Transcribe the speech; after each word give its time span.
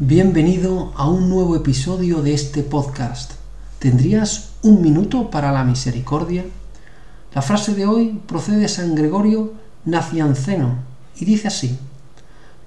Bienvenido 0.00 0.92
a 0.94 1.08
un 1.08 1.28
nuevo 1.28 1.56
episodio 1.56 2.22
de 2.22 2.32
este 2.32 2.62
podcast. 2.62 3.32
¿Tendrías 3.80 4.52
un 4.62 4.80
minuto 4.80 5.28
para 5.28 5.50
la 5.50 5.64
misericordia? 5.64 6.44
La 7.34 7.42
frase 7.42 7.74
de 7.74 7.84
hoy 7.84 8.20
procede 8.28 8.58
de 8.58 8.68
San 8.68 8.94
Gregorio 8.94 9.54
Nacianceno 9.84 10.76
y 11.16 11.24
dice 11.24 11.48
así: 11.48 11.80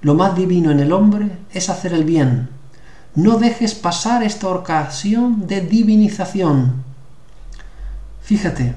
Lo 0.02 0.14
más 0.14 0.36
divino 0.36 0.72
en 0.72 0.80
el 0.80 0.92
hombre 0.92 1.30
es 1.54 1.70
hacer 1.70 1.94
el 1.94 2.04
bien. 2.04 2.50
No 3.14 3.38
dejes 3.38 3.74
pasar 3.74 4.22
esta 4.22 4.48
ocasión 4.48 5.46
de 5.46 5.62
divinización. 5.62 6.84
Fíjate, 8.20 8.74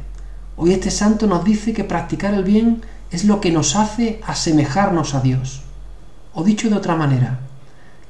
hoy 0.55 0.71
este 0.71 0.91
santo 0.91 1.27
nos 1.27 1.43
dice 1.43 1.73
que 1.73 1.83
practicar 1.83 2.33
el 2.33 2.45
bien 2.45 2.83
es 3.11 3.25
lo 3.25 3.41
que 3.41 3.51
nos 3.51 3.75
hace 3.75 4.21
asemejarnos 4.25 5.13
a 5.13 5.19
Dios. 5.19 5.63
O 6.33 6.45
dicho 6.45 6.69
de 6.69 6.75
otra 6.77 6.95
manera, 6.95 7.41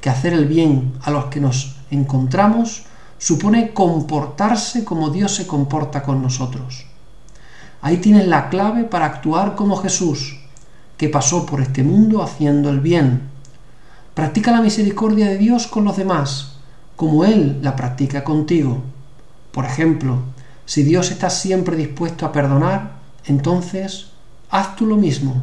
que 0.05 0.11
hacer 0.11 0.33
el 0.33 0.45
bien 0.45 0.93
a 1.01 1.09
los 1.09 1.25
que 1.25 1.39
nos 1.39 1.77
encontramos 1.89 2.83
supone 3.17 3.73
comportarse 3.73 4.85
como 4.85 5.09
Dios 5.09 5.33
se 5.33 5.47
comporta 5.47 6.03
con 6.03 6.21
nosotros. 6.21 6.85
Ahí 7.81 7.97
tienes 7.97 8.27
la 8.27 8.49
clave 8.49 8.83
para 8.83 9.07
actuar 9.07 9.55
como 9.55 9.77
Jesús, 9.77 10.41
que 10.95 11.09
pasó 11.09 11.47
por 11.47 11.59
este 11.59 11.81
mundo 11.81 12.21
haciendo 12.21 12.69
el 12.69 12.81
bien. 12.81 13.23
Practica 14.13 14.51
la 14.51 14.61
misericordia 14.61 15.25
de 15.27 15.39
Dios 15.39 15.65
con 15.65 15.85
los 15.85 15.97
demás, 15.97 16.57
como 16.95 17.25
Él 17.25 17.57
la 17.63 17.75
practica 17.75 18.23
contigo. 18.23 18.83
Por 19.51 19.65
ejemplo, 19.65 20.19
si 20.67 20.83
Dios 20.83 21.09
está 21.09 21.31
siempre 21.31 21.75
dispuesto 21.75 22.27
a 22.27 22.31
perdonar, 22.31 22.91
entonces 23.25 24.11
haz 24.51 24.75
tú 24.75 24.85
lo 24.85 24.97
mismo. 24.97 25.41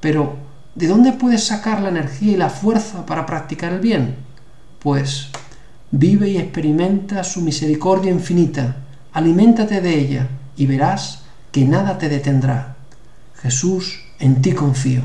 Pero 0.00 0.49
¿De 0.74 0.86
dónde 0.86 1.12
puedes 1.12 1.44
sacar 1.44 1.80
la 1.80 1.88
energía 1.88 2.32
y 2.32 2.36
la 2.36 2.48
fuerza 2.48 3.04
para 3.04 3.26
practicar 3.26 3.72
el 3.72 3.80
bien? 3.80 4.16
Pues 4.78 5.28
vive 5.90 6.28
y 6.28 6.38
experimenta 6.38 7.24
su 7.24 7.40
misericordia 7.40 8.12
infinita, 8.12 8.76
aliméntate 9.12 9.80
de 9.80 9.98
ella 9.98 10.28
y 10.56 10.66
verás 10.66 11.22
que 11.50 11.64
nada 11.64 11.98
te 11.98 12.08
detendrá. 12.08 12.76
Jesús, 13.42 14.00
en 14.20 14.40
ti 14.40 14.52
confío. 14.52 15.02